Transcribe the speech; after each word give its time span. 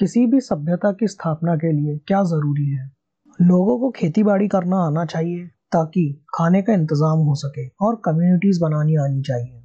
किसी 0.00 0.26
भी 0.26 0.40
सभ्यता 0.40 0.92
की 0.92 1.06
स्थापना 1.06 1.56
के 1.56 1.72
लिए 1.72 1.96
क्या 1.98 2.22
ज़रूरी 2.22 2.66
है? 2.66 2.90
लोगों 3.38 3.78
को 3.78 3.90
खेती 3.90 4.22
बाड़ी 4.22 4.48
करना 4.48 4.76
आना 4.76 5.04
चाहिए 5.04 5.46
ताकि 5.46 6.24
खाने 6.34 6.62
का 6.62 6.72
इंतज़ाम 6.72 7.18
हो 7.18 7.34
सके 7.34 7.66
और 7.80 8.00
कम्युनिटीज़ 8.04 8.60
बनानी 8.60 8.96
आनी 8.96 9.22
चाहिए। 9.22 9.60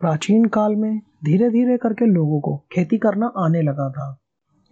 प्राचीन 0.00 0.44
काल 0.44 0.76
में 0.76 0.98
धीरे 1.24 1.50
धीरे 1.50 1.76
करके 1.76 2.06
लोगों 2.06 2.40
को 2.40 2.56
खेती 2.72 2.98
करना 2.98 3.32
आने 3.38 3.62
लगा 3.62 3.90
था। 3.90 4.08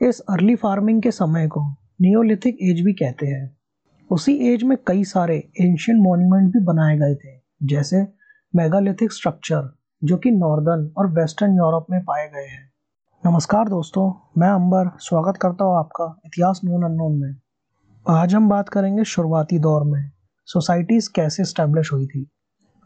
इस 0.01 0.21
अर्ली 0.21 0.55
फ़ार्मिंग 0.55 1.03
के 1.03 1.11
समय 1.11 1.49
को 1.49 1.69
नियोलिथिक 2.01 2.59
एज 2.63 2.81
भी 2.81 2.93
कहते 2.93 3.27
हैं। 3.27 3.57
उसी 4.11 4.37
एज 4.55 4.63
में 4.63 4.77
कई 4.87 5.05
सारे 5.05 5.37
एंशियन 5.61 6.01
मॉन्यूमेंट 6.01 6.53
भी 6.53 6.65
बनाए 6.65 6.99
गए 6.99 7.15
थे, 7.15 7.39
जैसे 7.63 8.07
मेगालिथिक 8.55 9.13
स्ट्रक्चर 9.13 9.73
जो 10.05 10.17
कि 10.17 10.31
नॉर्दर्न 10.31 10.91
और 10.99 11.13
वेस्टर्न 11.13 11.57
यूरोप 11.57 11.87
में 11.91 12.01
पाए 12.01 12.29
गए 12.29 12.49
हैं। 12.49 12.72
नमस्कार 13.27 13.69
दोस्तों 13.69 14.05
मैं 14.41 14.49
अंबर 14.49 14.89
स्वागत 14.99 15.37
करता 15.37 15.65
हूँ 15.65 15.77
आपका 15.79 16.05
इतिहास 16.27 16.61
नोन 16.65 16.85
अननोन 16.85 17.13
में। 17.19 17.35
आज 18.07 18.35
हम 18.35 18.49
बात 18.49 18.69
करेंगे 18.69 19.05
शुरुआती 19.05 19.59
दौर 19.59 19.85
में 19.85 20.11
सोसाइटीज़ 20.49 21.09
कैसे 21.15 21.45
स्टैब्लिश 21.45 21.93
हुई 21.93 22.07
थी। 22.07 22.23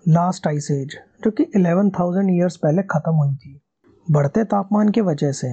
लास्ट 0.06 0.46
आइस 0.46 0.70
एज 0.70 0.96
जो 1.24 1.30
कि 1.30 1.44
11,000 1.56 2.30
ईयर्स 2.30 2.56
पहले 2.56 2.82
ख़त्म 2.82 3.14
हुई 3.14 3.34
थी। 3.34 3.60
बढ़ते 4.06 4.44
तापमान 4.44 4.88
के 4.88 5.00
वजह 5.00 5.32
से 5.32 5.48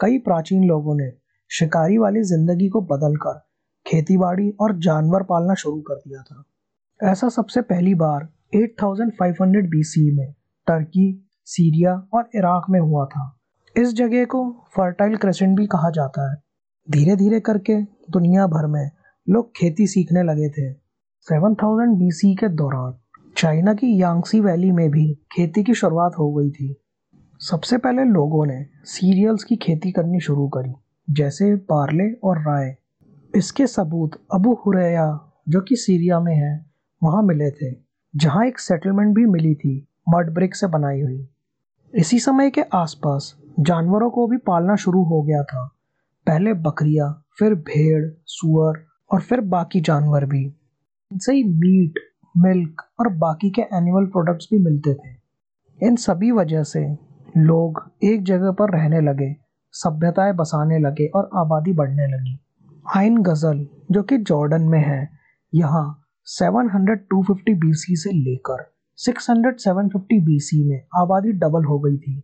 कई 0.00 0.18
प्राचीन 0.18 0.64
लोगों 0.64 0.94
ने 0.94 1.10
शिकारी 1.50 1.98
वाली 1.98 2.22
ज़िंदगी 2.22 2.68
को 2.68 2.80
बदलकर 2.80 3.38
खेतीबाड़ी 3.86 4.50
और 4.60 4.78
जानवर 4.78 5.22
पालना 5.22 5.54
शुरू 5.54 5.80
कर 5.80 5.94
दिया 5.94 6.22
था। 6.22 7.10
ऐसा 7.12 7.28
सबसे 7.28 7.60
पहली 7.62 7.94
बार 7.94 8.28
8500 8.54 9.66
बीसी 9.70 10.10
में 10.16 10.32
टर्की 10.66 11.08
सीरिया 11.44 11.94
और 12.14 12.30
इराक 12.34 12.70
में 12.70 12.80
हुआ 12.80 13.06
था। 13.06 13.35
इस 13.78 13.92
जगह 13.92 14.24
को 14.24 14.66
फर्टाइल 14.76 15.16
क्रेसेंट 15.16 15.56
भी 15.58 15.66
कहा 15.66 15.90
जाता 15.90 16.30
है। 16.30 16.42
धीरे 16.90 17.16
धीरे 17.16 17.40
करके 17.40 17.82
दुनिया 17.82 18.46
भर 18.46 18.66
में 18.66 18.90
लोग 19.28 19.50
खेती 19.56 19.86
सीखने 19.86 20.22
लगे 20.22 20.48
थे। 20.48 20.72
7000 21.20 21.88
बीसी 21.88 22.34
के 22.34 22.48
दौरान 22.48 22.94
चाइना 23.36 23.74
की 23.74 24.02
यांगसी 24.02 24.40
वैली 24.40 24.70
में 24.72 24.90
भी 24.90 25.14
खेती 25.14 25.64
की 25.64 25.74
शुरुआत 25.74 26.12
हो 26.18 26.32
गई 26.32 26.50
थी। 26.50 26.76
सबसे 27.40 27.78
पहले 27.78 28.04
लोगों 28.04 28.46
ने 28.46 28.66
सीरियल्स 28.84 29.44
की 29.44 29.56
खेती 29.56 29.92
करनी 29.92 30.20
शुरू 30.20 30.48
करी, 30.48 30.72
जैसे 31.10 31.56
पार्ले 31.56 32.12
और 32.12 32.38
राय। 32.38 32.76
इसके 33.34 33.66
सबूत 33.66 34.10
अबू 34.34 34.54
हुरैया, 34.54 35.32
जो 35.48 35.60
कि 35.60 35.76
सीरिया 35.76 36.20
में 36.20 36.34
है, 36.34 36.66
वहाँ 37.02 37.22
मिले 37.22 37.50
थे, 37.50 37.76
जहाँ 38.16 38.46
एक 38.46 38.58
सेटलमेंट 38.58 39.14
भी 39.14 39.26
मिली 39.26 39.54
थी 39.54 39.88
मड 40.08 40.34
ब्रिक 40.34 40.54
से 40.54 40.66
बनाई 40.66 41.00
हुई। 41.00 41.28
इसी 41.94 42.18
समय 42.18 42.50
के 42.50 42.62
आसपास 42.62 43.36
जानवरों 43.60 44.10
को 44.10 44.26
भी 44.26 44.36
पालना 44.36 44.76
शुरू 44.76 45.04
हो 45.04 45.22
गया 45.22 45.42
था। 45.42 45.66
पहले 46.26 46.54
बकरियाँ, 46.54 47.24
फिर 47.38 47.54
भेड़, 47.54 48.10
सुअर 48.26 48.84
और 49.12 49.20
फिर 49.20 49.40
बाकी 49.40 49.80
जानवर 49.80 50.24
भी। 50.24 50.44
इनसे 51.12 51.34
ही 51.34 51.44
मीट, 51.44 51.92
मिल्क 52.36 52.82
और 53.00 53.08
बाकी 53.08 53.50
के 53.50 53.62
एनिमल 53.62 54.06
प्रोडक्ट्स 54.06 54.48
भी 54.52 54.58
मिलते 54.58 54.94
थे। 54.94 55.16
इन 55.86 55.96
सभी 55.96 56.30
वजह 56.30 56.62
से 56.62 56.98
लोग 57.36 57.90
एक 58.04 58.24
जगह 58.24 58.52
पर 58.52 58.70
रहने 58.70 59.00
लगे, 59.00 59.36
सभ्यताएँ 59.72 60.32
बसाने 60.32 60.78
लगे 60.78 61.06
और 61.06 61.30
आबादी 61.36 61.72
बढ़ने 61.72 62.06
लगी। 62.06 62.38
आइन 62.96 63.22
गज़ल, 63.22 63.66
जो 63.90 64.02
कि 64.02 64.18
जॉर्डन 64.18 64.62
में 64.62 64.84
है, 64.84 65.10
यहाँ 65.54 66.02
700 66.24 66.98
250 66.98 67.54
बीसी 67.54 67.96
से 67.96 68.10
लेकर 68.12 68.72
600 68.98 69.58
750 69.60 70.20
बीसी 70.20 70.64
में 70.64 70.86
आबादी 70.96 71.32
डबल 71.32 71.64
हो 71.64 71.78
गई 71.78 71.96
थी। 71.96 72.22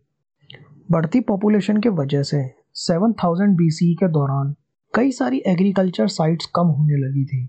बढ़ती 0.91 1.19
पॉपुलेशन 1.19 1.77
के 1.81 1.89
वजह 1.89 2.23
से 2.23 2.37
7000 2.75 3.55
बीसी 3.57 3.93
के 3.95 4.07
दौरान 4.07 4.53
कई 4.93 5.11
सारी 5.11 5.41
एग्रीकल्चर 5.47 6.07
साइट्स 6.07 6.45
कम 6.45 6.67
होने 6.67 6.97
लगी 6.97 7.25
थी 7.25 7.47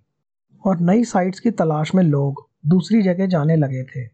और 0.66 0.80
नई 0.80 1.04
साइट्स 1.04 1.40
की 1.40 1.50
तलाश 1.50 1.94
में 1.94 2.02
लोग 2.02 2.46
दूसरी 2.66 3.02
जगह 3.02 3.26
जाने 3.26 3.56
लगे 3.56 3.82
थे। 3.84 4.06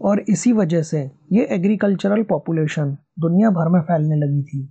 और 0.00 0.24
इसी 0.28 0.52
वजह 0.52 0.82
से 0.82 1.00
ये 1.32 1.46
एग्रीकल्चरल 1.50 2.22
पॉपुलेशन 2.22 2.96
दुनिया 3.18 3.50
भर 3.50 3.68
में 3.68 3.80
फैलने 3.80 4.16
लगी 4.16 4.42
थी। 4.42 4.68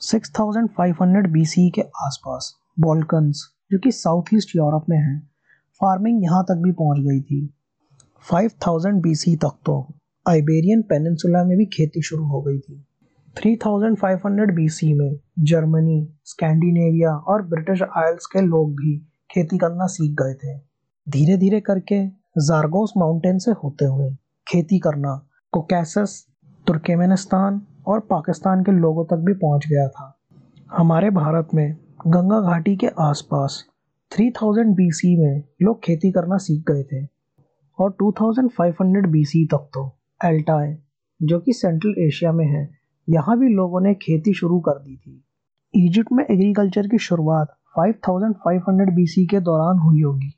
6500 0.00 1.26
बीसी 1.26 1.68
के 1.70 1.80
आसपास 1.80 2.54
बॉल्कन्स 2.80 3.44
जो 3.72 3.78
कि 3.78 3.92
साउथ 3.92 4.34
ईस्ट 4.34 4.56
यूरोप 4.56 4.86
में 4.90 4.98
है 4.98 5.18
फ़ार्मिंग 5.80 6.24
यहाँ 6.24 6.44
तक 6.44 6.62
भी 6.64 6.72
पहुँच 6.72 6.98
गई 6.98 7.20
थी। 7.20 7.46
5000 8.26 9.02
बीसी 9.02 9.36
तक 9.36 9.58
तो 9.66 9.84
आइबेरियन 10.28 10.82
पेनिनसुला 10.82 11.44
में 11.44 11.56
भी 11.58 11.66
खेती 11.66 12.02
शुरू 12.02 12.24
हो 12.24 12.42
गई 12.42 12.58
थी। 12.58 12.84
3500 13.36 14.50
बीसी 14.54 14.92
में 14.94 15.18
जर्मनी, 15.38 16.08
स्कैंडिनेविया 16.24 17.10
और 17.10 17.42
ब्रिटिश 17.42 17.82
आयल्स 17.82 18.26
के 18.26 18.40
लोग 18.40 18.70
भी 18.72 18.96
खेती 19.30 19.58
करना 19.58 19.86
सीख 19.86 20.12
गए 20.12 20.34
थे। 20.34 20.58
धीरे 21.06 21.36
धीरे 21.36 21.60
करके 21.60 22.06
जारगोस 22.38 22.92
माउंटेन 22.96 23.38
से 23.38 23.50
होते 23.50 23.84
हुए 23.84 24.10
खेती 24.48 24.78
करना 24.78 25.28
कोकैसस, 25.52 26.26
तुर्कमेनिस्तान 26.66 27.60
और 27.86 28.00
पाकिस्तान 28.00 28.62
के 28.62 28.72
लोगों 28.72 29.04
तक 29.04 29.16
भी 29.16 29.32
पहुँच 29.32 29.66
गया 29.66 29.88
था। 29.88 30.18
हमारे 30.72 31.10
भारत 31.10 31.48
में 31.54 31.76
गंगा 32.06 32.40
घाटी 32.40 32.76
के 32.76 32.86
आसपास 33.00 33.64
3000 34.12 34.74
बीसी 34.74 35.16
में 35.16 35.42
लोग 35.62 35.82
खेती 35.84 36.12
करना 36.12 36.36
सीख 36.36 36.64
गए 36.70 36.82
थे 36.82 37.06
और 37.78 37.96
2500 38.02 39.06
बीसी 39.06 39.44
तक 39.46 39.68
तो 39.74 39.98
एल्टाई 40.24 40.74
जो 41.22 41.40
कि 41.40 41.52
सेंट्रल 41.52 41.94
एशिया 41.98 42.32
में 42.32 42.46
है 42.46 42.83
यहाँ 43.08 43.38
भी 43.38 43.48
लोगों 43.48 43.80
ने 43.80 43.94
खेती 43.94 44.32
शुरू 44.34 44.60
कर 44.60 44.72
दी 44.72 44.96
थी। 44.96 45.24
इजिप्ट 45.74 46.12
में 46.12 46.24
एग्रीकल्चर 46.24 46.86
की 46.88 46.98
शुरुआत 46.98 47.56
5500 47.78 48.94
बीसी 48.94 49.26
के 49.26 49.40
दौरान 49.40 49.78
हुई 49.78 50.02
होगी। 50.02 50.30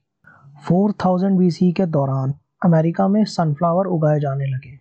4000 0.70 1.36
बीसी 1.38 1.72
के 1.72 1.86
दौरान 1.86 2.34
अमेरिका 2.64 3.08
में 3.08 3.24
सनफ्लावर 3.24 3.86
उगाए 3.86 4.20
जाने 4.20 4.46
लगे। 4.46 4.78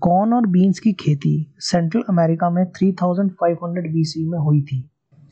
कॉर्न 0.00 0.32
और 0.32 0.46
बीन्स 0.46 0.78
की 0.78 0.92
खेती 0.92 1.54
सेंट्रल 1.58 2.02
अमेरिका 2.08 2.50
में 2.50 2.64
3500 2.70 3.92
बीसी 3.92 4.28
में 4.28 4.38
हुई 4.38 4.62
थी। 4.62 4.90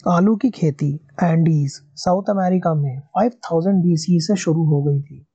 आलू 0.08 0.36
की 0.36 0.50
खेती 0.50 1.00
एंडीज 1.22 1.72
साउथ 1.96 2.30
अमेरिका 2.30 2.74
में 2.74 3.02
5000 3.16 3.82
बीसी 3.82 4.20
से 4.20 4.36
शुरू 4.36 4.64
हो 4.64 4.82
गई 4.82 5.00
थी। 5.02 5.26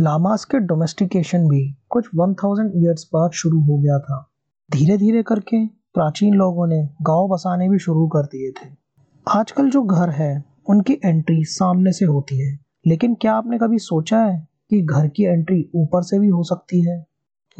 लामास 0.00 0.44
के 0.44 0.58
डोमेस्टिकेशन 0.58 1.48
भी 1.48 1.74
कुछ 1.88 2.08
1000 2.14 2.72
ईयर्स 2.76 3.10
बाद 3.14 3.30
शुरू 3.30 3.60
हो 3.60 3.78
गया 3.78 3.98
था। 3.98 4.30
धीरे 4.70 4.96
धीरे 4.96 5.22
करके 5.22 5.83
प्राचीन 5.94 6.34
लोगों 6.34 6.66
ने 6.66 6.88
गाँव 7.02 7.28
बसाने 7.28 7.68
भी 7.68 7.78
शुरू 7.78 8.06
कर 8.06 8.22
दिए 8.22 8.50
थे। 8.50 8.70
आजकल 9.28 9.70
जो 9.70 9.82
घर 9.82 10.10
है, 10.10 10.44
उनकी 10.70 10.92
एंट्री 11.04 11.44
सामने 11.44 11.92
से 11.92 12.04
होती 12.04 12.38
है। 12.38 12.58
लेकिन 12.86 13.14
क्या 13.14 13.34
आपने 13.34 13.58
कभी 13.58 13.78
सोचा 13.78 14.18
है 14.18 14.48
कि 14.70 14.82
घर 14.82 15.08
की 15.08 15.22
एंट्री 15.22 15.70
ऊपर 15.74 16.02
से 16.02 16.18
भी 16.18 16.28
हो 16.28 16.42
सकती 16.42 16.90
है? 16.90 17.06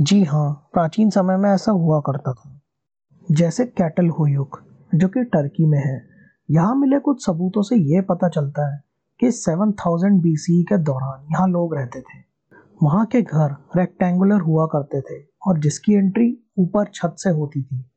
जी 0.00 0.24
हाँ 0.24 0.68
प्राचीन 0.72 1.10
समय 1.10 1.36
में 1.36 1.50
ऐसा 1.50 1.72
हुआ 1.72 2.00
करता 2.00 2.32
था। 2.32 2.60
जैसे 3.30 3.64
कैटल 3.64 4.08
हुयुक, 4.08 4.58
जो 4.94 5.08
कि 5.08 5.24
टर्की 5.24 5.66
में 5.66 5.78
है। 5.78 6.06
यहाँ 6.50 6.76
मिले 6.76 6.98
कुछ 6.98 7.26
सबूतों 7.26 7.62
से 7.62 7.76
यह 7.76 8.02
पता 8.02 8.28
चलता 8.28 8.74
है 8.74 8.82
कि 9.20 9.30
7000 9.30 10.20
बीसी 10.20 10.62
के 10.62 10.78
दौरान 10.78 11.26
यहाँ 11.32 11.48
लोग 11.48 11.76
रहते 11.76 12.00
थे। 12.00 12.18
वहाँ 12.82 13.06
के 13.06 13.22
घर 13.22 13.56
रेक्टेंगुलर 13.76 14.40
हुआ 14.40 14.66
करते 14.66 15.00
थे 15.00 15.26
और 15.46 15.58
जिसकी 15.58 15.92
एंट्री 15.92 16.44
ऊपर 16.58 16.84
छत 16.94 17.14
से 17.18 17.30
होती 17.30 17.62
थी। 17.62 17.90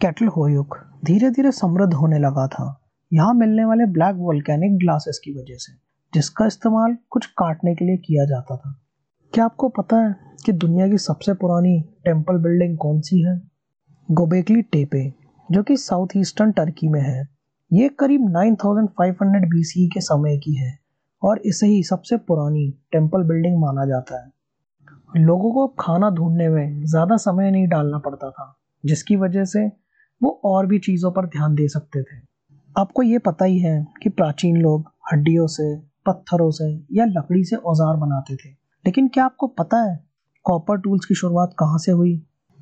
कैटल 0.00 0.26
होयुक 0.26 0.76
धीरे 1.04 1.28
धीरे 1.30 1.50
समृद्ध 1.52 1.92
होने 1.94 2.18
लगा 2.18 2.46
था। 2.46 2.66
यहाँ 3.12 3.32
मिलने 3.34 3.64
वाले 3.64 3.86
ब्लैक 3.86 4.16
वोल्केनिक 4.16 4.76
ग्लासेस 4.78 5.20
की 5.24 5.32
वजह 5.32 5.56
से, 5.56 5.72
जिसका 6.12 6.46
इस्तेमाल 6.46 6.96
कुछ 7.10 7.26
काटने 7.38 7.74
के 7.74 7.84
लिए 7.84 7.96
किया 7.96 8.24
जाता 8.24 8.56
था। 8.56 8.72
क्या 9.32 9.44
आपको 9.44 9.68
पता 9.68 9.96
है 9.96 10.14
कि 10.44 10.52
दुनिया 10.52 10.86
की 10.88 10.98
सबसे 10.98 11.32
पुरानी 11.34 11.80
टेंपल 12.04 12.38
बिल्डिंग 12.38 12.76
कौन 12.78 13.00
सी 13.00 13.20
है? 13.22 13.36
गोबेकली 14.08 14.62
टेपे 14.62 15.02
जो 15.48 15.62
कि 15.62 15.76
साउथ 15.76 16.16
ईस्टर्न 16.16 16.52
टर्की 16.52 16.88
में 16.88 17.00
है। 17.00 17.28
ये 17.70 17.88
करीब 17.88 18.20
9500 18.28 19.44
बीसी 19.50 19.86
के 19.88 20.00
समय 20.00 20.38
की 20.38 20.54
है 20.54 20.72
और 21.22 21.40
इसे 21.44 21.66
ही 21.66 21.82
सबसे 21.82 22.16
पुरानी 22.16 22.68
टेंपल 22.92 23.22
बिल्डिंग 23.22 23.58
माना 23.58 23.84
जाता 23.84 24.22
है। 24.24 25.24
लोगों 25.24 25.52
को 25.52 25.66
खाना 25.80 26.10
ढूँढने 26.10 26.48
में 26.48 26.84
ज़्यादा 26.84 27.16
समय 27.16 27.50
नहीं 27.50 27.68
डालना 27.68 27.98
पड़ता 27.98 28.30
था, 28.30 28.54
जिसकी 28.84 29.16
वजह 29.16 29.44
से 29.44 29.68
वो 30.20 30.30
और 30.44 30.66
भी 30.66 30.78
चीज़ों 30.78 31.10
पर 31.10 31.26
ध्यान 31.26 31.54
दे 31.54 31.68
सकते 31.68 32.02
थे। 32.02 32.18
आपको 32.76 33.02
ये 33.02 33.18
पता 33.18 33.44
ही 33.44 33.58
है 33.58 33.86
कि 34.02 34.08
प्राचीन 34.10 34.56
लोग 34.56 34.90
हड्डियों 35.12 35.46
से, 35.46 35.74
पत्थरों 36.06 36.50
से 36.50 36.72
या 36.92 37.04
लकड़ी 37.06 37.44
से 37.44 37.56
औज़ार 37.56 37.96
बनाते 37.96 38.36
थे। 38.36 38.48
लेकिन 38.84 39.08
क्या 39.08 39.24
आपको 39.24 39.46
पता 39.46 39.82
है 39.82 39.98
कॉपर 40.44 40.78
टूल्स 40.80 41.04
की 41.04 41.14
शुरुआत 41.14 41.54
कहाँ 41.58 41.78
से 41.78 41.92
हुई? 41.92 42.16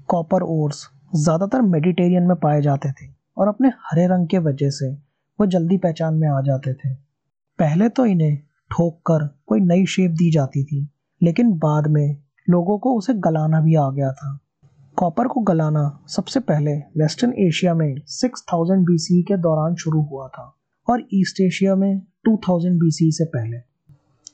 कॉपर 0.08 0.42
ओर्स 0.42 0.86
ज़्यादातर 1.14 1.62
मेडिटेरियन 1.64 2.22
में 2.22 2.36
पाए 2.36 2.60
जाते 2.62 2.90
थे 2.92 3.06
और 3.38 3.48
अपने 3.48 3.68
हरे 3.82 4.06
रंग 4.06 4.26
के 4.28 4.38
वजह 4.38 4.70
से 4.70 4.90
वो 5.38 5.46
जल्दी 5.46 5.78
पहचान 5.78 6.14
में 6.14 6.28
आ 6.28 6.40
जाते 6.40 6.72
थे। 6.74 6.94
पहले 7.58 7.88
तो 7.88 8.06
इन्हें 8.06 8.36
ठोक 8.70 8.98
कर 9.06 9.26
कोई 9.46 9.60
नई 9.60 9.86
शेप 9.86 10.10
दी 10.10 10.30
जाती 10.30 10.64
थी, 10.64 10.88
लेकिन 11.20 11.52
बाद 11.58 11.86
में 11.86 12.16
लोगों 12.48 12.78
को 12.78 12.94
उसे 12.94 13.14
गलाना 13.16 13.60
भी 13.60 13.74
आ 13.74 13.88
गया 13.90 14.10
था। 14.12 14.38
कॉपर 14.98 15.28
को 15.28 15.40
गलाना 15.40 16.04
सबसे 16.06 16.40
पहले 16.40 16.72
वेस्टर्न 16.76 17.32
एशिया 17.32 17.74
में 17.74 17.94
6000 18.06 18.78
बीसी 18.78 19.22
के 19.22 19.36
दौरान 19.36 19.74
शुरू 19.74 20.02
हुआ 20.02 20.28
था 20.28 20.56
और 20.90 21.04
ईस्ट 21.14 21.40
एशिया 21.40 21.74
में 21.74 21.98
2000 21.98 22.72
बीसी 22.72 23.12
से 23.12 23.24
पहले। 23.24 23.56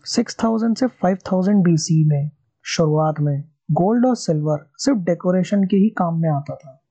6000 0.05 0.75
से 0.75 0.87
5000 0.87 1.55
बीसी 1.55 2.05
में 2.05 2.31
शुरुआत 2.63 3.15
में 3.21 3.45
गोल्ड 3.71 4.07
और 4.07 4.17
सिल्वर 4.17 4.71
सिर्फ़ 4.77 4.99
डेकोरेशन 4.99 5.65
के 5.65 5.77
ही 5.77 5.89
काम 5.89 6.21
में 6.21 6.31
आता 6.31 6.55
था। 6.55 6.83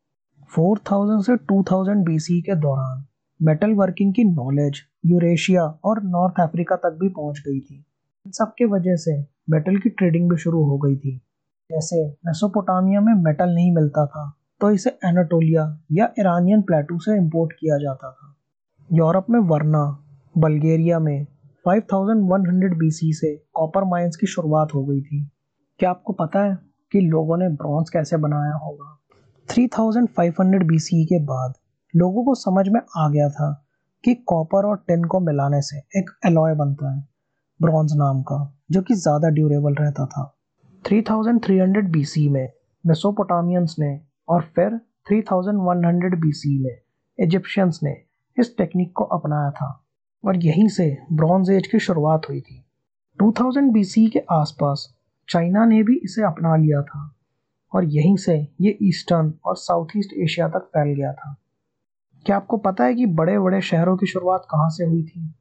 4000 0.55 1.21
से 1.21 1.35
2000 1.35 1.95
बीसी 1.95 2.41
के 2.41 2.55
दौरान 2.55 3.05
मेटल 3.41 3.73
वर्किंग 3.73 4.13
की 4.13 4.23
नॉलेज 4.23 4.81
यूरेशिया 5.05 5.63
और 5.63 6.03
नॉर्थ 6.03 6.33
अफ्रीका 6.39 6.75
तक 6.75 6.97
भी 7.01 7.09
पहुँच 7.09 7.39
गई 7.39 7.59
थी। 7.59 7.85
इन 8.25 8.31
सब 8.31 8.53
के 8.57 8.65
वजह 8.65 8.95
से 8.95 9.21
मेटल 9.49 9.77
की 9.77 9.89
ट्रेडिंग 9.89 10.29
भी 10.29 10.37
शुरू 10.37 10.63
हो 10.63 10.77
गई 10.77 10.95
थी। 10.95 11.21
जैसे 11.71 12.07
मेसोपोटामिया 12.07 13.01
में 13.01 13.13
मेटल 13.13 13.49
नहीं 13.49 13.75
मिलता 13.75 14.05
था 14.05 14.39
तो 14.61 14.71
इसे 14.71 14.89
एनाटोलिया 14.89 15.79
या 15.91 16.13
ईरानियन 16.19 16.61
प्लेटू 16.61 16.99
से 16.99 17.17
इंपोर्ट 17.17 17.53
किया 17.53 17.77
जाता 17.77 18.11
था। 18.11 18.35
यूरोप 18.91 19.25
में 19.29 19.39
वर्ना, 19.39 20.05
बल्गेरिया 20.37 20.99
में 20.99 21.27
5100 21.65 22.77
बीसी 22.77 23.13
से 23.13 23.35
कॉपर 23.53 23.83
माइंस 23.83 24.15
की 24.15 24.27
शुरुआत 24.27 24.73
हो 24.73 24.85
गई 24.85 25.01
थी। 25.01 25.31
क्या 25.79 25.89
आपको 25.89 26.13
पता 26.13 26.39
है 26.39 26.57
कि 26.91 26.99
लोगों 26.99 27.37
ने 27.37 27.49
ब्रॉन्ज 27.49 27.89
कैसे 27.89 28.17
बनाया 28.17 28.53
होगा? 28.53 28.99
3500 29.49 30.63
बीसी 30.63 31.05
के 31.05 31.23
बाद 31.23 31.53
लोगों 31.95 32.25
को 32.25 32.35
समझ 32.35 32.67
में 32.67 32.81
आ 32.97 33.09
गया 33.09 33.29
था 33.29 33.65
कि 34.03 34.13
कॉपर 34.13 34.65
और 34.65 34.77
टिन 34.77 35.03
को 35.03 35.19
मिलाने 35.19 35.61
से 35.61 35.77
एक 35.77 36.09
एलॉय 36.25 36.55
बनता 36.55 36.95
है, 36.95 37.07
ब्रॉन्ज 37.61 37.93
नाम 37.95 38.21
का, 38.21 38.57
जो 38.71 38.81
कि 38.81 38.93
ज़्यादा 38.93 39.29
ड्यूरेबल 39.29 39.73
रहता 39.73 40.05
था। 40.05 40.32
3300 40.85 41.91
बीसी 41.91 42.29
में, 42.29 42.51
मेसोपोटामियंस 42.85 43.75
ने, 43.79 44.01
और 44.29 44.41
फिर 44.41 44.81
3100 45.09 46.15
बीसी 46.15 46.63
में, 46.63 46.81
इजिप्शियंस 47.19 47.79
ने 47.83 47.97
इस 48.39 48.57
टेक्निक 48.57 48.93
को 48.93 49.03
अपनाया 49.03 49.51
था। 49.51 49.85
और 50.25 50.37
यहीं 50.37 50.67
से 50.67 50.97
ब्रॉन्ज 51.11 51.49
एज 51.49 51.67
की 51.67 51.79
शुरुआत 51.79 52.29
हुई 52.29 52.41
थी। 52.41 52.65
2000 53.21 53.71
बीसी 53.71 54.07
के 54.07 54.19
आसपास 54.19 54.95
चाइना 55.29 55.65
ने 55.65 55.83
भी 55.83 55.97
इसे 55.97 56.23
अपना 56.23 56.55
लिया 56.55 56.81
था। 56.81 57.15
और 57.73 57.83
यहीं 57.83 58.15
से 58.15 58.47
ये 58.61 58.77
ईस्टर्न 58.81 59.33
और 59.45 59.55
साउथ 59.55 59.87
ईस्ट 59.97 60.13
एशिया 60.13 60.47
तक 60.47 60.59
फैल 60.59 60.95
गया 60.95 61.13
था। 61.13 61.37
क्या 62.25 62.35
आपको 62.35 62.57
पता 62.57 62.83
है 62.83 62.95
कि 62.95 63.05
बड़े 63.05 63.39
बड़े 63.39 63.61
शहरों 63.61 63.97
की 63.97 64.05
शुरुआत 64.05 64.47
कहाँ 64.49 64.69
से 64.69 64.85
हुई 64.85 65.03
थी? 65.03 65.33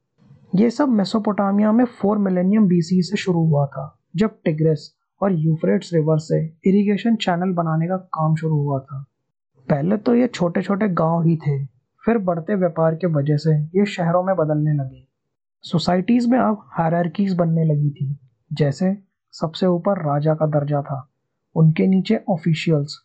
ये 0.55 0.71
सब 0.71 0.89
मेसोपोटामिया 0.89 1.73
में 1.73 1.85
फोर 1.85 2.19
मिलेनियम 2.19 2.67
बीसी 2.67 3.03
से 3.03 3.17
शुरू 3.17 3.47
हुआ 3.47 3.67
था, 3.67 3.99
जब 4.17 4.39
टिग्रेस 4.45 4.95
और 5.23 5.33
यूफ्रेट्स 5.33 5.93
रिवर 5.95 6.19
से 6.19 6.45
इरिगेशन 6.65 7.17
चैनल 7.17 7.53
बनाने 7.53 7.87
का 7.87 7.97
काम 7.97 8.35
शुरू 8.35 8.55
हुआ 8.55 8.79
था। 8.81 9.05
पहले 9.69 9.97
तो 9.97 10.15
ये 10.15 10.27
छोटे 10.27 10.63
छोटे 10.63 10.89
गाँव 10.89 11.23
ही 11.23 11.37
थे, 11.37 11.65
फिर 12.03 12.19
बढ़ते 12.19 12.55
व्यापार 12.55 12.95
के 12.95 13.07
वजह 13.07 13.37
से 13.37 13.55
ये 13.63 13.85
शहरों 13.87 14.23
में 14.23 14.35
बदलने 14.37 14.73
लगे। 14.73 15.07
सोसाइटीज़ 15.65 16.29
में 16.31 16.39
अब 16.39 16.65
हायरार्कीज 16.73 17.35
बनने 17.35 17.65
लगी 17.65 17.91
थी, 17.91 18.19
जैसे 18.53 18.97
सबसे 19.33 19.67
ऊपर 19.67 19.99
राजा 19.99 20.35
का 20.35 20.47
दर्जा 20.47 20.83
था, 20.83 21.11
उनके 21.57 21.87
नीचे 21.87 22.21
ऑफिशियल्स 22.29 22.99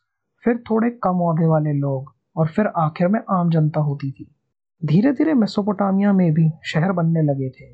फिर 0.44 0.58
थोड़े 0.58 0.90
कम 0.90 1.22
औहदे 1.22 1.46
वाले 1.46 1.74
लोग, 1.74 2.14
और 2.36 2.48
फिर 2.48 2.68
आखिर 2.68 3.08
में 3.08 3.20
आम 3.30 3.50
जनता 3.50 3.80
होती 3.80 4.12
थी। 4.12 4.36
धीरे 4.86 5.12
धीरे 5.12 5.34
मेसोपोटामिया 5.34 6.14
में 6.14 6.34
भी 6.34 6.50
शहर 6.66 6.92
बनने 6.92 7.22
लगे 7.22 7.50
थे। 7.50 7.74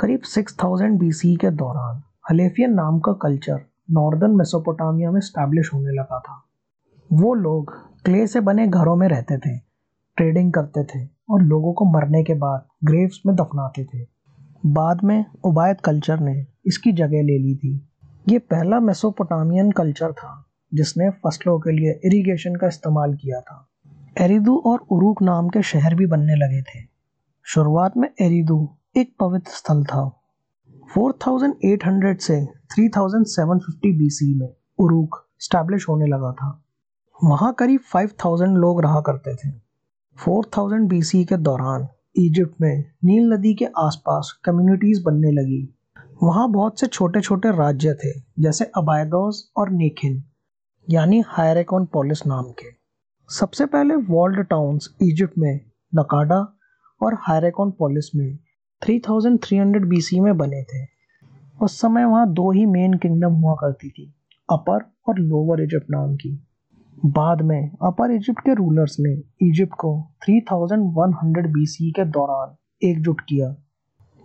करीब 0.00 0.20
6000 0.20 0.90
बीसी 0.90 1.36
के 1.36 1.50
दौरान 1.50 2.02
हलेफियन 2.30 2.72
नाम 2.72 2.98
का 3.00 3.12
कल्चर 3.12 3.60
नॉर्दर्न 3.90 4.30
मेसोपोटामिया 4.30 5.10
में 5.10 5.20
स्टैब्लिश 5.20 5.70
होने 5.74 5.90
लगा 5.90 6.18
था। 6.18 6.44
वो 7.12 7.34
लोग 7.34 7.72
क्ले 8.04 8.26
से 8.26 8.40
बने 8.40 8.66
घरों 8.66 8.96
में 8.96 9.08
रहते 9.08 9.38
थे, 9.38 9.56
ट्रेडिंग 10.16 10.52
करते 10.52 10.84
थे 10.84 11.08
और 11.30 11.42
लोगों 11.42 11.72
को 11.72 11.84
मरने 11.84 12.22
के 12.24 12.34
बाद 12.34 12.66
ग्रेव्स 12.84 13.20
में 13.26 13.36
दफनाते 13.36 13.84
थे। 13.84 14.06
बाद 14.66 15.04
में 15.04 15.24
उबायद 15.44 15.80
कल्चर 15.80 16.20
ने 16.20 16.46
इसकी 16.66 16.92
जगह 16.92 17.22
ले 17.22 17.38
ली 17.38 17.56
थी। 17.56 17.88
ये 18.28 18.38
पहला 18.38 18.80
मेसोपोटामियन 18.80 19.70
कल्चर 19.70 20.12
था, 20.12 20.46
जिसने 20.74 21.10
फ़सलों 21.10 21.58
के 21.58 21.72
लिए 21.72 22.00
इरिगेशन 22.04 22.56
का 22.56 22.66
इस्तेमाल 22.66 23.14
किया 23.14 23.40
था। 23.40 23.68
एरिदू 24.20 24.56
और 24.66 24.86
उरुक 24.90 25.22
नाम 25.22 25.48
के 25.48 25.62
शहर 25.62 25.94
भी 25.94 26.06
बनने 26.06 26.34
लगे 26.34 26.62
थे। 26.62 26.86
शुरुआत 27.44 27.96
में 27.96 28.08
एरिदू 28.20 28.68
एक 28.96 29.14
पवित्र 29.20 29.50
स्थल 29.50 29.84
था। 29.84 30.21
4800 30.98 32.20
से 32.20 32.34
3750 32.44 33.92
बीसी 33.98 34.34
में 34.34 34.48
उरुक 34.78 35.16
स्टैब्लिश 35.38 35.88
होने 35.88 36.06
लगा 36.06 36.32
था। 36.32 36.64
वहाँ 37.24 37.52
करीब 37.58 37.80
5000 37.94 38.48
लोग 38.48 38.82
रहा 38.82 39.00
करते 39.00 39.34
थे। 39.34 39.50
4000 40.18 40.88
बीसी 40.88 41.24
के 41.24 41.36
दौरान 41.36 41.88
इजिप्ट 42.16 42.60
में 42.60 42.84
नील 43.04 43.32
नदी 43.32 43.54
के 43.54 43.64
आसपास 43.64 44.40
कम्युनिटीज 44.44 45.02
बनने 45.02 45.30
लगी। 45.30 45.74
वहाँ 46.22 46.50
बहुत 46.50 46.80
से 46.80 46.86
छोटे 46.86 47.20
छोटे 47.20 47.50
राज्य 47.50 47.94
थे, 47.94 48.12
जैसे 48.38 48.64
अबायदोस 48.64 49.52
और 49.56 49.70
नेखिन 49.70 50.24
यानी 50.90 51.22
हायरेकॉन 51.26 51.84
पोलिस 51.84 52.26
नाम 52.26 52.44
के। 52.44 52.70
सबसे 53.28 53.66
पहले 53.66 53.96
वॉल्ड 53.96 54.40
टाउन्स 54.40 54.94
इजिप्ट 55.02 55.38
में 55.38 55.60
नकाडा 55.94 56.58
और 57.02 57.14
हायरेकॉन 57.14 57.70
पोलिस 57.70 58.14
में 58.14 58.38
3300 58.86 59.84
बीसी 59.84 60.20
में 60.20 60.36
बने 60.36 60.62
थे। 60.62 60.86
उस 61.62 61.80
समय 61.80 62.04
वहाँ 62.04 62.32
दो 62.32 62.52
ही 62.52 62.66
मेन 62.66 62.94
किंगडम 62.94 63.32
हुआ 63.32 63.54
करती 63.54 63.90
थी, 63.90 64.14
अपर 64.52 64.92
और 65.08 65.18
लोअर 65.18 65.60
इजिप्ट 65.60 65.86
नाम 65.90 66.14
की। 66.14 66.46
बाद 67.06 67.42
में 67.42 67.70
अपर 67.82 68.10
इजिप्ट 68.10 68.40
के 68.40 68.54
रूलर्स 68.54 68.96
ने 69.00 69.12
इजिप्ट 69.48 69.72
को 69.72 70.10
3100 70.22 71.46
बीसी 71.46 71.90
के 71.90 72.04
दौरान 72.04 72.56
एकजुट 72.88 73.20
किया। 73.20 73.56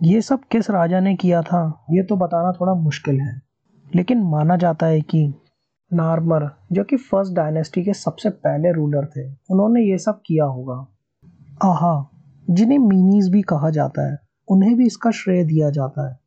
ये 0.02 0.20
सब 0.20 0.40
किस 0.52 0.70
राजा 0.70 1.00
ने 1.00 1.16
किया 1.16 1.42
था, 1.42 1.84
ये 1.90 2.02
तो 2.02 2.16
बताना 2.16 2.52
थोड़ा 2.52 2.74
मुश्किल 2.74 3.20
है। 3.20 3.42
लेकिन 3.94 4.22
माना 4.22 4.56
जाता 4.56 4.86
है 4.86 5.00
कि 5.00 5.34
नार्मर, 5.92 6.50
जो 6.72 6.84
कि 6.84 6.96
फ़र्स्ट 6.96 7.32
डायनेस्टी 7.32 7.82
के 7.82 7.92
सबसे 7.92 8.30
पहले 8.30 8.72
रूलर 8.72 9.06
थे, 9.06 9.30
उन्होंने 9.50 9.82
ये 9.82 9.98
सब 9.98 10.20
किया 10.26 10.44
होगा। 10.44 10.88
आहा, 11.64 12.10
जिन्हें 12.50 12.78
मीनीज 12.78 13.28
भी 13.28 13.42
कहा 13.42 13.70
जाता 13.70 14.12
है। 14.12 14.27
उन्हें 14.50 14.76
भी 14.76 14.86
इसका 14.86 15.10
श्रेय 15.10 15.44
दिया 15.44 15.70
जाता 15.70 16.08
है। 16.08 16.18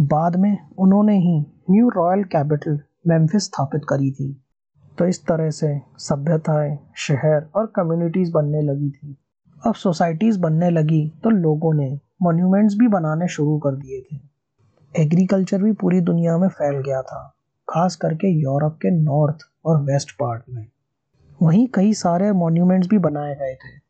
बाद 0.00 0.36
में 0.36 0.56
उन्होंने 0.78 1.18
ही 1.18 1.40
न्यू 1.70 1.88
रॉयल 1.88 2.24
कैपिटल 2.24 2.80
मेम्फिस 3.08 3.44
स्थापित 3.44 3.80
करी 3.88 4.10
थी। 4.12 4.42
तो 4.98 5.06
इस 5.06 5.22
तरह 5.26 5.50
से 5.50 5.80
सभ्यताएँ, 5.98 6.78
शहर 6.96 7.50
और 7.54 7.66
कम्युनिटीज़ 7.66 8.32
बनने 8.32 8.62
लगी 8.62 8.90
थी। 8.90 9.16
अब 9.66 9.74
सोसाइटीज़ 9.74 10.40
बनने 10.40 10.70
लगी 10.70 11.12
तो 11.24 11.30
लोगों 11.30 11.74
ने 11.74 12.00
मोन्यूमेंट्स 12.22 12.74
भी 12.74 12.88
बनाने 12.88 13.28
शुरू 13.28 13.58
कर 13.58 13.76
दिए 13.76 14.00
थे। 14.00 14.20
एग्रीकल्चर 15.02 15.62
भी 15.62 15.72
पूरी 15.72 16.00
दुनिया 16.00 16.38
में 16.38 16.48
फैल 16.48 16.80
गया 16.80 17.02
था, 17.02 17.34
खास 17.68 17.96
करके 17.96 18.32
यूरोप 18.40 18.72
के 18.72 18.90
नॉर्थ 18.90 19.36
और 19.64 19.82
वेस्ट 19.82 20.10
पार्ट 20.12 20.42
में। 20.50 20.66
वहीं 21.42 21.68
कई 21.74 21.92
सारे 21.94 22.32
मॉन्यूमेंट्स 22.32 22.88
भी 22.88 22.98
बनाए 22.98 23.34
गए 23.34 23.54
थे। 23.54 23.89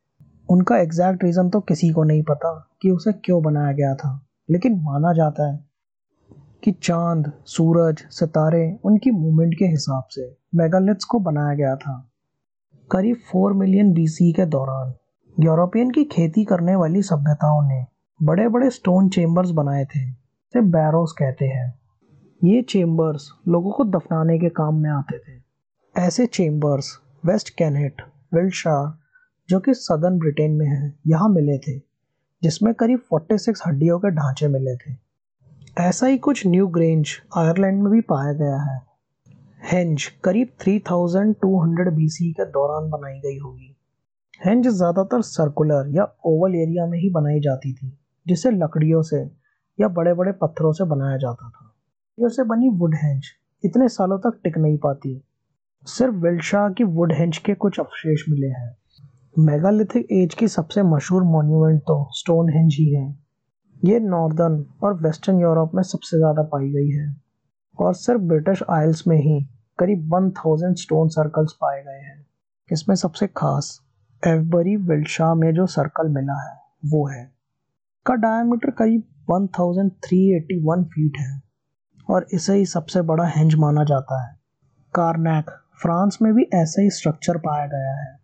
उनका 0.50 0.76
एग्जैक्ट 0.78 1.24
रीज़न 1.24 1.50
तो 1.50 1.60
किसी 1.60 1.90
को 1.90 2.02
नहीं 2.02 2.22
पता 2.22 2.52
कि 2.82 2.90
उसे 2.90 3.12
क्यों 3.14 3.42
बनाया 3.42 3.72
गया 3.72 3.94
था, 3.94 4.26
लेकिन 4.50 4.80
माना 4.82 5.12
जाता 5.12 5.50
है 5.52 5.58
कि 6.64 6.72
चाँद, 6.72 7.32
सूरज, 7.46 8.04
सितारे 8.10 8.78
उनकी 8.84 9.10
मूवमेंट 9.10 9.54
के 9.54 9.64
हिसाब 9.64 10.04
से 10.10 10.28
मेगालिथ्स 10.54 11.04
को 11.04 11.18
बनाया 11.18 11.54
गया 11.54 11.76
था। 11.76 11.94
करीब 12.90 13.16
फोर 13.30 13.52
मिलियन 13.52 13.92
बीसी 13.92 14.32
के 14.32 14.46
दौरान 14.46 14.92
यूरोपियन 15.36 15.90
की 15.90 16.04
खेती 16.04 16.44
करने 16.44 16.76
वाली 16.76 17.02
सभ्यताओं 17.02 17.62
ने 17.68 17.84
बड़े 18.20 18.48
बड़े 18.48 18.70
स्टोन 18.70 19.08
चेम्बर्स 19.08 19.50
बनाए 19.50 19.84
थे, 19.84 20.04
जिसे 20.04 20.60
बैरोस 20.60 21.12
कहते 21.12 21.46
हैं। 21.46 21.80
ये 22.44 22.62
चेम्बर्स 22.62 23.28
लोगों 23.48 23.72
को 23.72 23.84
दफनाने 23.84 24.38
के 24.38 24.48
काम 24.48 24.74
में 24.74 24.90
आते 24.90 25.18
थे। 25.18 25.40
ऐसे 25.96 26.26
चेम्बर्स 26.26 26.90
वेस्ट 27.24 27.50
कैनेट 27.50 28.02
विल्शार 28.34 28.98
जो 29.50 29.60
कि 29.60 29.74
सदर्न 29.74 30.18
ब्रिटेन 30.18 30.50
में 30.50 30.66
है, 30.66 30.94
यहाँ 31.06 31.28
मिले 31.28 31.58
थे, 31.58 31.78
जिसमें 32.42 32.74
करीब 32.74 33.00
46 33.12 33.62
हड्डियों 33.66 33.98
के 33.98 34.10
ढांचे 34.10 34.48
मिले 34.48 34.76
थे। 34.76 34.94
ऐसा 35.78 36.06
ही 36.06 36.18
कुछ 36.18 36.46
न्यू 36.46 36.66
ग्रेंज 36.66 37.08
आयरलैंड 37.36 37.82
में 37.82 37.92
भी 37.92 38.00
पाया 38.00 38.32
गया 38.32 38.56
है। 38.56 38.82
हेंज 39.64 40.06
करीब 40.06 40.48
3200 40.60 41.90
बीसी 41.90 42.32
के 42.32 42.44
दौरान 42.44 42.90
बनाई 42.90 43.20
गई 43.20 43.38
होगी। 43.38 43.76
हेंज 44.44 44.68
ज़्यादातर 44.68 45.22
सर्कुलर 45.22 45.88
या 45.88 46.16
ओवल 46.26 46.54
एरिया 46.54 46.86
में 46.86 46.98
ही 46.98 47.10
बनाई 47.10 47.40
जाती 47.40 47.72
थी, 47.72 47.98
जिसे 48.26 48.50
लकड़ियों 48.50 49.02
से 49.02 49.30
या 49.80 49.88
बड़े 49.88 50.14
बड़े 50.14 50.32
पत्थरों 50.32 50.72
से 50.72 50.84
बनाया 50.84 51.16
जाता 51.16 51.50
था। 51.50 51.74
से 52.28 52.44
बनी 52.44 52.68
वुड 52.68 52.94
हेंज 52.94 53.24
इतने 53.64 53.88
सालों 53.88 54.18
तक 54.18 54.40
टिक 54.44 54.58
नहीं 54.58 54.78
पाती। 54.78 55.22
सिर्फ़ 55.86 56.14
विल्शाह 56.14 56.68
की 56.68 56.84
वुड 56.84 57.12
हेंज 57.12 57.38
के 57.38 57.54
कुछ 57.54 57.80
अवशेष 57.80 58.24
मिले 58.28 58.46
हैं। 58.46 58.79
मेगालिथिक 59.38 60.08
एज 60.12 60.34
की 60.34 60.48
सबसे 60.48 60.82
मशहूर 60.82 61.22
मॉन्यूमेंट 61.22 61.80
तो 61.80 62.08
स्टोन 62.12 62.48
हेंज 62.48 62.74
ही 62.74 62.94
है। 62.94 63.18
ये 63.84 64.00
नॉर्दर्न 64.00 64.66
और 64.82 64.94
वेस्टर्न 64.94 65.40
यूरोप 65.40 65.70
में 65.74 65.82
सबसे 65.82 66.16
ज़्यादा 66.16 66.42
पाई 66.42 66.70
गई 66.70 66.90
है। 66.90 67.16
और 67.78 67.94
सिर्फ़ 67.94 68.20
ब्रिटिश 68.20 68.62
आइल्स 68.70 69.06
में 69.08 69.16
ही 69.16 69.46
करीब 69.78 70.14
वन 70.14 70.30
थाउज़ेंड 70.30 70.76
स्टोन 70.76 71.08
सर्कल्स 71.08 71.52
पाए 71.52 71.82
गए 71.82 72.00
हैं। 72.00 72.26
इसमें 72.72 72.96
सबसे 72.96 73.26
खास 73.26 73.80
एवबरी 74.26 74.76
विल्शाह 74.76 75.34
में 75.34 75.54
जो 75.54 75.66
सर्कल 75.66 76.08
मिला 76.08 76.50
है, 76.50 76.56
वो 76.84 77.06
है। 77.06 77.32
का 78.06 78.14
डायमीटर 78.14 78.70
करीब 78.70 79.02
1381 79.30 80.84
फीट 80.84 81.12
है। 81.18 81.42
और 82.10 82.26
इसे 82.34 82.54
ही 82.54 82.66
सबसे 82.66 83.02
बड़ा 83.02 83.24
हेंज 83.24 83.54
माना 83.54 83.84
जाता 83.84 84.28
है। 84.28 84.36
कारनैक 84.94 85.50
फ्रांस 85.82 86.18
में 86.22 86.34
भी 86.34 86.42
ऐसा 86.54 86.82
ही 86.82 86.90
स्ट्रक्चर 86.90 87.38
पाया 87.38 87.66
गया 87.66 87.94
है। 87.94 88.20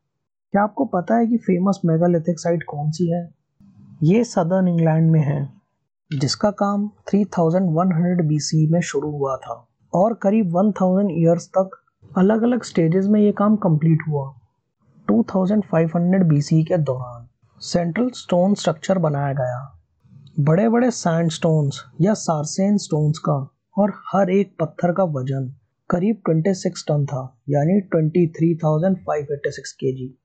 क्या 0.56 0.64
आपको 0.64 0.84
पता 0.84 1.14
है 1.14 1.26
कि 1.26 1.36
फ़ेमस 1.36 1.80
मेगालिथिक 1.84 2.38
साइट 2.40 2.62
कौन 2.62 2.90
सी 2.90 3.10
है? 3.10 3.34
ये 4.02 4.24
सदर्न 4.24 4.68
इंग्लैंड 4.68 5.10
में 5.10 5.20
है 5.20 5.52
जिसका 6.10 6.50
काम 6.50 6.90
3100 7.12 8.22
बीसी 8.22 8.70
में 8.70 8.80
शुरू 8.80 9.10
हुआ 9.10 9.36
था 9.36 9.68
और 9.94 10.14
करीब 10.14 10.56
1000 10.56 11.10
ईयर्स 11.10 11.48
तक 11.48 11.70
अलग 12.18 12.42
अलग 12.42 12.62
स्टेजेस 12.62 13.06
में 13.06 13.20
ये 13.20 13.32
काम 13.32 13.56
कंप्लीट 13.56 13.98
हुआ। 14.08 14.34
2500 15.10 16.24
बीसी 16.24 16.64
के 16.64 16.78
दौरान 16.78 17.28
सेंट्रल 17.60 18.10
स्टोन 18.10 18.54
स्ट्रक्चर 18.54 18.98
बनाया 18.98 19.32
गया। 19.32 19.78
बड़े 20.40 20.68
बड़े 20.68 20.90
सैंड 20.90 21.30
स्टोन्स 21.30 21.84
या 22.00 22.14
सारसेन 22.14 22.76
स्टोन्स 22.76 23.18
का 23.18 23.56
और 23.78 23.92
हर 24.12 24.30
एक 24.30 24.56
पत्थर 24.60 24.92
का 24.92 25.04
वज़न 25.04 25.54
करीब 25.90 26.22
26 26.30 26.88
टन 26.88 27.06
था 27.06 27.40
यानी 27.48 27.80
23,586 27.94 29.72
केजी 29.72 30.18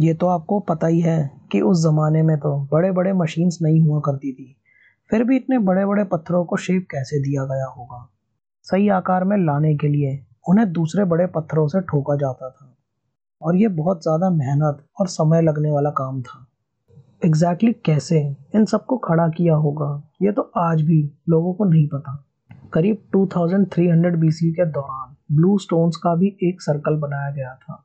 ये 0.00 0.14
तो 0.14 0.26
आपको 0.26 0.60
पता 0.60 0.86
ही 0.86 1.00
है 1.00 1.30
कि 1.52 1.60
उस 1.60 1.82
ज़माने 1.82 2.22
में 2.22 2.36
तो 2.38 2.68
बड़े 2.72 2.92
बड़े 2.92 3.12
मशीन्स 3.12 3.58
नहीं 3.62 3.80
हुआ 3.80 4.00
करती 4.00 4.32
थी। 4.32 4.56
फिर 5.10 5.24
भी 5.24 5.36
इतने 5.36 5.58
बड़े 5.58 5.86
बड़े 5.86 6.04
पत्थरों 6.04 6.44
को 6.44 6.56
शेप 6.56 6.86
कैसे 6.90 7.20
दिया 7.20 7.44
गया 7.44 7.66
होगा? 7.66 8.08
सही 8.62 8.88
आकार 8.88 9.24
में 9.24 9.36
लाने 9.36 9.74
के 9.76 9.88
लिए 9.88 10.26
उन्हें 10.48 10.72
दूसरे 10.72 11.04
बड़े 11.04 11.26
पत्थरों 11.26 11.68
से 11.68 11.80
ठोका 11.80 12.16
जाता 12.16 12.50
था। 12.50 12.76
और 13.42 13.56
ये 13.56 13.68
बहुत 13.68 14.02
ज़्यादा 14.02 14.30
मेहनत 14.30 14.86
और 15.00 15.06
समय 15.06 15.42
लगने 15.42 15.70
वाला 15.70 15.90
काम 15.90 16.22
था। 16.22 16.46
एग्जैक्टली 17.24 17.70
exactly 17.70 17.86
कैसे 17.86 18.36
इन 18.54 18.64
सबको 18.64 18.96
खड़ा 18.96 19.28
किया 19.28 19.54
होगा, 19.54 20.10
ये 20.22 20.32
तो 20.32 20.52
आज 20.56 20.82
भी 20.82 21.12
लोगों 21.28 21.54
को 21.54 21.64
नहीं 21.64 21.88
पता। 21.88 22.24
करीब 22.72 22.96
2300 23.12 24.16
बीसी 24.16 24.52
के 24.52 24.64
दौरान 24.64 25.36
ब्लू 25.36 25.58
स्टोन्स 25.58 25.96
का 25.96 26.14
भी 26.14 26.36
एक 26.42 26.62
सर्कल 26.62 26.96
बनाया 26.96 27.30
गया 27.30 27.54
था। 27.54 27.84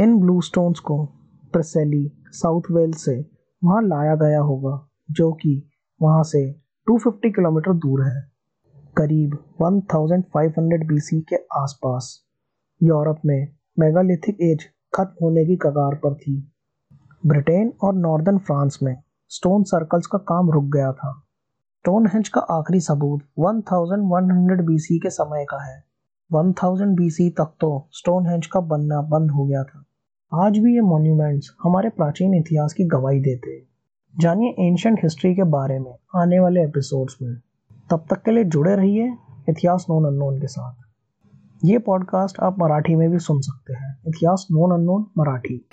इन 0.00 0.20
ब्लू 0.20 0.40
स्टोन्स 0.40 0.78
को 0.78 1.08
प्रसेली 1.52 2.12
साउथ 2.30 2.62
वेल्स 2.70 3.04
से 3.04 3.30
वहाँ 3.64 3.82
लाया 3.82 4.14
गया 4.14 4.40
होगा, 4.40 4.88
जो 5.10 5.32
कि 5.32 5.70
वहाँ 6.02 6.22
से 6.22 6.52
250 6.86 7.30
किलोमीटर 7.30 7.72
दूर 7.72 8.02
है। 8.02 8.32
करीब 8.96 9.34
1500 9.62 10.86
बीसी 10.88 11.20
के 11.20 11.36
आसपास 11.36 12.24
यूरोप 12.82 13.18
में 13.26 13.48
मेगालिथिक 13.78 14.40
एज 14.40 14.64
खत्म 14.94 15.14
होने 15.22 15.44
की 15.44 15.56
कगार 15.56 15.94
पर 15.94 16.14
थी। 16.14 16.52
ब्रिटेन 17.26 17.72
और 17.82 17.94
नॉर्दर्न 17.94 18.38
फ्रांस 18.38 18.78
में 18.82 19.02
स्टोन 19.28 19.62
सर्कल्स 19.62 20.06
का 20.06 20.18
काम 20.18 20.50
रुक 20.50 20.64
गया 20.64 20.92
था। 20.92 21.12
स्टोन 21.78 22.06
हेंज 22.06 22.28
का 22.28 22.40
आखिरी 22.40 22.80
सबूत 22.80 23.22
1100 23.38 24.66
बीसी 24.66 24.98
के 24.98 25.10
समय 25.10 25.44
का 25.44 25.62
है। 25.64 25.84
1000 26.32 26.94
बीसी 26.96 27.30
तक 27.30 27.54
तो 27.60 27.88
स्टोन 27.92 28.26
हेंज 28.26 28.46
का 28.46 28.60
बनना 28.60 29.02
बंद 29.02 29.30
हो 29.30 29.46
गया 29.46 29.62
था। 29.64 29.84
आज 30.34 30.58
भी 30.58 30.74
ये 30.74 30.80
मॉन्यूमेंट्स 30.80 31.54
हमारे 31.62 31.88
प्राचीन 31.88 32.34
इतिहास 32.34 32.72
की 32.72 32.84
गवाही 32.84 33.20
देते 33.20 33.50
हैं। 33.50 33.62
जानिए 34.20 34.68
एंशंट 34.68 35.00
हिस्ट्री 35.02 35.34
के 35.34 35.42
बारे 35.42 35.78
में 35.78 35.92
आने 36.16 36.38
वाले 36.38 36.62
एपिसोड्स 36.62 37.16
में। 37.22 37.34
तब 37.90 38.06
तक 38.10 38.22
के 38.22 38.30
लिए 38.30 38.44
जुड़े 38.44 38.76
रहिए 38.76 39.14
इतिहास 39.48 39.86
नोन 39.90 40.04
अननोन 40.04 40.40
के 40.40 40.46
साथ। 40.46 40.74
ये 41.64 41.78
पॉडकास्ट 41.78 42.40
आप 42.40 42.56
मराठी 42.58 42.94
में 42.94 43.10
भी 43.10 43.18
सुन 43.18 43.40
सकते 43.40 43.72
हैं। 43.72 43.98
इतिहास 44.06 44.48
नोन 44.52 44.72
अननोन 44.74 45.06
मराठी। 45.18 45.68